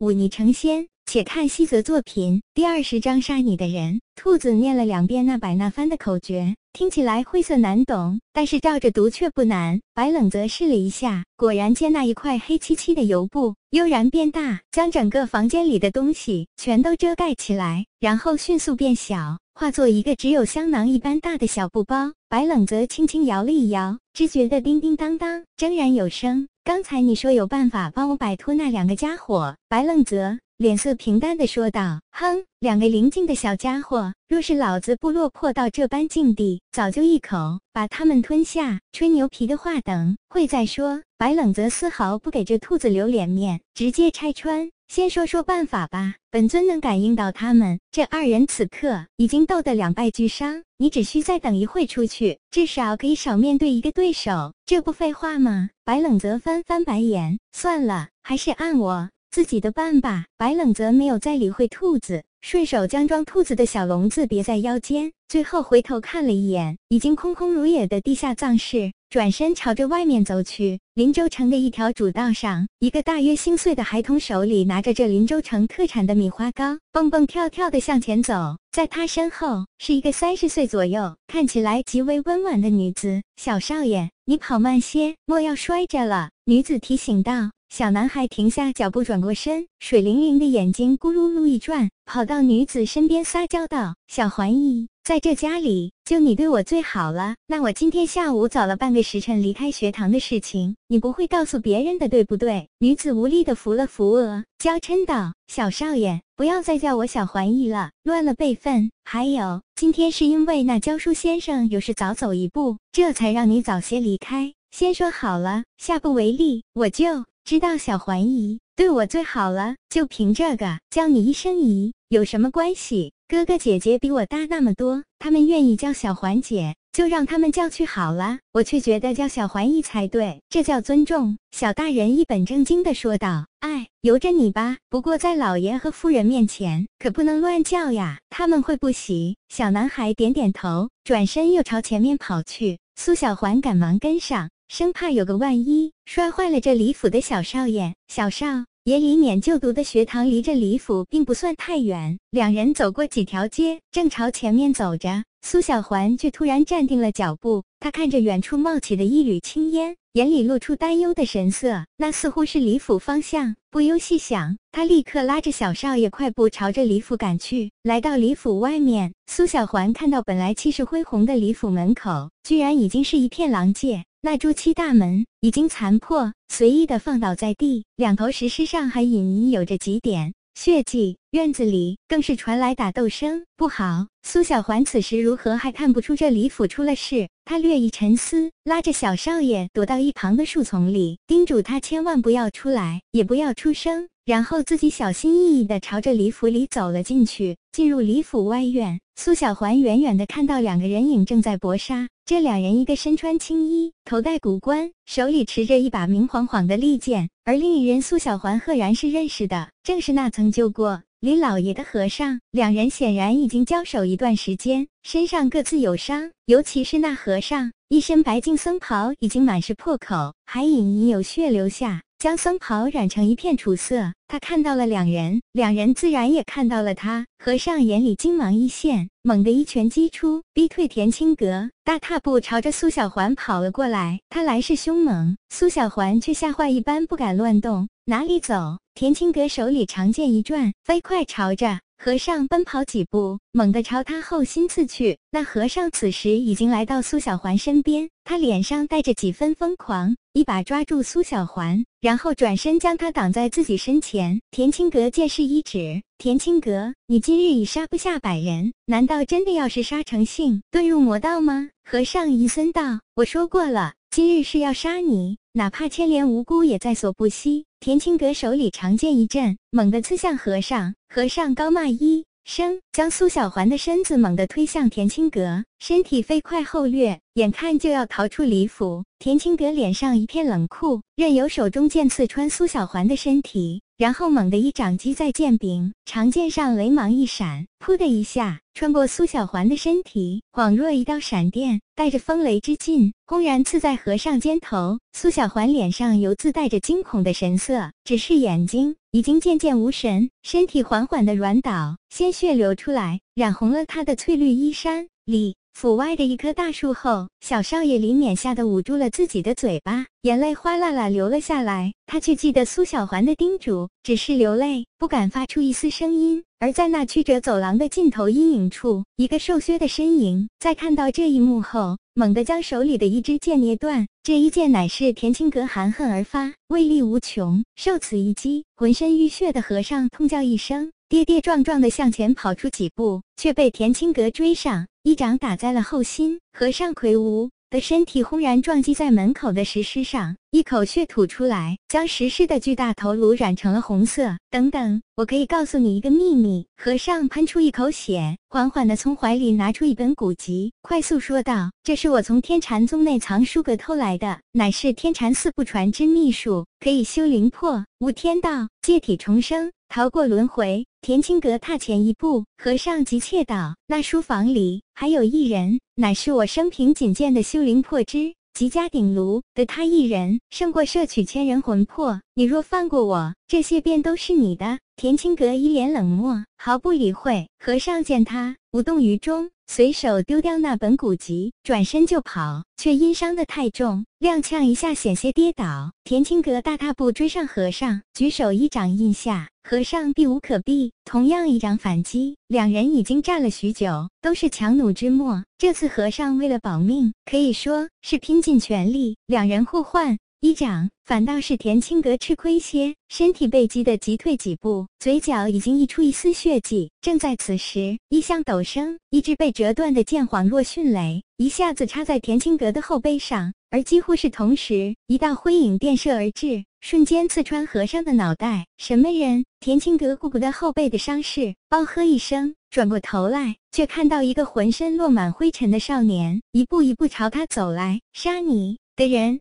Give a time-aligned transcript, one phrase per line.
[0.00, 0.86] 忤逆成仙。
[1.04, 4.00] 且看西泽作品第二十章杀你的人。
[4.14, 9.80] 兔子念了两遍那百那番的口诀，听起来晦涩难懂，但是照着读却不难。
[9.92, 22.12] 白冷则试了一下，果然见那一块黑漆漆的油布悠然变大，将整个房间里的东西全都遮盖起来，然后迅速变小，化作一个只有香囊一般大的小布包。
[22.28, 26.46] 白冷则轻轻摇了一摇，只觉得叮叮当当，铮然有声。
[26.70, 29.56] 刚才你说有办法帮我摆脱那两个家伙？
[29.68, 30.38] 白冷泽。
[30.56, 38.78] 脸色平淡的说道：“哼，两个灵境的小家伙，若是老子不落魄到这般境地，早就一口把他们吞下。
[38.92, 46.16] 吹牛皮的话，等会再说。”白冷泽丝毫不给这兔子留脸面，直接拆穿：“先说说办法吧。
[46.32, 54.52] 本尊能感应到他们这二人此刻已经斗得两败俱伤，你只需再等一会出去，至少可以少面对一个对手。
[54.66, 60.26] 这不废话吗？”白冷泽翻翻白眼：“算了，还是按我。”自己的办吧。
[60.36, 70.80] 白冷则没有再理会兔子，顺手将装兔子的小笼子别在腰间，最后回头看了一眼已经空空如也的地下藏室，转身朝着外面走去。
[70.94, 78.56] 林州城的一条主道上，一个大约星岁的孩童手里拿着这林州城特产的米花糕，蹦蹦跳跳的向前走。
[78.72, 83.22] 在他身后是一个三十岁左右，看起来极为温婉的女子。
[83.36, 86.30] 小少爷，你跑慢些，莫要摔着了。
[86.44, 87.50] 女子提醒道。
[87.70, 97.36] 小男孩停下脚步，转过身，水灵灵的眼睛咕噜噜一转，跑到女子身边撒娇道：“小环姨，在这家里就你对我最好了。
[97.46, 108.90] 那我今天下午早了半个时辰离开学堂的事情，你不会告诉别人的，对不对？”女子无力的扶了扶额，娇嗔道：“小少爷，不要再叫我小环姨了，乱了辈分。
[109.04, 114.54] 还有，今天是因为那教书先生有事早走一步，这才让你早些离开。
[114.72, 123.12] 先说好了，下不为例，我就……”知道小环姨对我最好了，就凭这个叫你一声姨有什么关系？
[123.28, 128.38] 哥哥姐姐比我大那么多，他们愿意叫小环姐，就让他们叫去好了。
[128.52, 131.38] 我却觉得叫小环姨才对，这叫尊重。
[131.50, 134.78] 小大人一本正经的说道：“哎，由着你吧。
[134.88, 142.78] 不过在老爷和夫人面前可不能乱叫呀，他们会不喜。”小男孩点点头，转身又朝前面跑去。
[142.96, 144.50] 苏小环赶忙跟上。
[144.70, 147.92] 生怕有个万一摔坏了这李府的小少爷。
[148.06, 148.46] 小少
[148.84, 157.64] 爷李勉就读的学堂离这李府并不算太远，两人走过几条街，正朝前面走着，苏小环却突然站定了脚步。
[157.80, 161.86] 他看着远处冒起的一缕青烟，眼里露出担忧的神色。
[161.96, 163.56] 那似乎是李府方向。
[163.70, 167.70] 不由细想，他立刻拉着小少爷快步朝着李府赶去。
[167.84, 174.04] 来到李府外面，苏小环看到本来气势恢宏的李府门口，居然已经是一片狼藉。
[174.22, 181.16] 那朱漆大门已经残破，随意的放倒在地，两头石狮上还隐隐有着几点血迹。
[181.30, 184.08] 院子里更是传来打斗声，不好！
[184.22, 187.28] 苏小环此时如何还看不出这李府出了事？
[187.44, 194.08] 他略一沉思，拉着小少爷躲到一旁的树丛里，叮嘱他千万不要出来，也不要出声。
[194.24, 197.56] 然后自己小心翼翼地朝着李府里走了进去。
[197.70, 202.08] 进入李府外院，苏小环远远地看到两个人影正在搏杀。
[202.30, 212.38] 这两人一个身穿青衣，头戴古冠，手里持着一把明晃晃的利剑；而另一人，苏小环赫然是认识的，正是那曾救过李老爷的和尚。
[212.52, 222.02] 两人显然已经交手一段时间，身上各自有伤，尤其是那和尚，一身白净僧袍已经满是破口，还隐隐有血流下。
[222.20, 227.26] 将僧袍染成一片楚色，他看到了两人，两人自然也看到了他。
[227.42, 234.20] 和尚眼里金芒一现，猛地一拳击出，逼退田青阁，大踏步朝着苏小环跑了过来。
[234.28, 237.88] 他来势凶猛，苏小环却吓坏一般不敢乱动。
[238.04, 238.76] 哪里走？
[238.92, 241.80] 田青阁手里长剑一转，飞快朝着。
[242.02, 245.18] 和尚奔跑几步，猛地朝他后心刺去。
[245.30, 254.40] 那和尚此时已经来到苏小环身边，他脸上带着几分疯狂，一把抓住苏小环，然后转身将他挡在自己身前。
[254.50, 270.94] 田青阁见势一指：“田青阁，你今日已杀不下百人，难道真的要是杀成性，遁入魔道吗？”和尚阴森道：“我说过了，今日是要杀你，哪怕牵连无辜也在所不惜。”田青阁手里长剑一震，猛地刺向和尚。
[271.08, 279.04] 和尚高骂一声，将苏小环的身子猛地推向田青阁，身体飞快后掠，眼看就要逃出李府。
[279.18, 283.82] 田青阁脸上一片冷酷，任由手中剑刺穿苏小环的身体。
[283.96, 294.98] 然后猛地一掌击在剑柄，长剑上雷芒一闪，噗的一下穿过苏小环的身体，恍若一道闪电，带着风雷之劲，轰然刺在和尚肩头。
[295.12, 305.08] 苏小环脸上犹自带着惊恐的神色，只是眼睛已经渐渐无神，身体缓缓的软倒，鲜血流出来，染红了他的翠绿衣衫。
[305.24, 311.92] 里府外的一棵大树后，小少爷李勉吓得捂住了自己的嘴巴，眼泪哗啦啦流了下来。
[312.06, 316.44] 他却记得苏小环的叮嘱，只是流泪，不敢发出一丝声音。
[316.58, 324.06] 而在那曲折走廊的尽头阴影处，一个瘦削的身影，在看到这一幕后，猛地将手里的一支剑捏断。
[324.22, 327.64] 这一剑乃是田青阁含恨而发，威力无穷。
[327.76, 334.86] 受此一击，浑身浴血的和尚痛叫一声，跌跌撞撞地向前跑出几步，却被田青阁追上。
[335.02, 344.36] 一掌打在了后心，和尚魁梧的身体轰然撞击在门口的石狮上，一口血吐出来，将石狮的巨大头颅染成了红色。
[344.50, 346.66] 等等，我可以告诉你一个秘密。
[346.76, 372.20] 和尚喷出一口血，缓缓地从怀里拿出一本古籍，快速说道：“这是我从天禅宗内藏书阁偷来的，乃是天禅寺不传之秘术，可以修灵魄、悟天道、借体重生。”逃过轮回，田青阁踏前一步，和尚急切道：“那书房里还有一人，乃是我生平仅见的修灵破之极佳鼎炉的他一人，胜过摄取千人魂魄。
[372.34, 377.48] 你若放过我，这些便都是你的。”田青阁一脸冷漠，毫不理会。
[377.58, 379.50] 和尚见他无动于衷。
[379.72, 385.92] 随手丢掉那本古籍，转身就跑，却因伤得太重，踉跄一下，险些跌倒。
[386.02, 392.36] 田青阁大踏步追上和尚，举手一掌印下，和尚避无可避，同样一掌反击。
[392.48, 395.44] 两人已经战了许久，都是强弩之末。
[395.56, 399.18] 这次和尚为了保命，可以说是拼尽全力。
[399.28, 400.18] 两人互换。
[400.42, 406.90] 一掌，反倒是田青阁吃亏些，身体被击得急退几步，嘴角已经溢出一丝血迹。
[407.02, 418.64] 正在此时，一向陡升，一支被折断的剑恍若迅雷，一下子插在田青阁的后背上，而几乎是同时，一道灰影电射而至，瞬间刺穿和尚的脑袋。
[418.78, 419.44] 什么人？
[419.60, 428.00] 田青阁顾不得后背的伤势，嗷喝一声，转过头来，却看到一个浑身落满灰尘的少年，一步一步朝他走来。
[428.14, 428.78] 杀你！
[428.96, 429.38] 的人